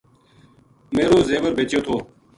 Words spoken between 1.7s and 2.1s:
تھو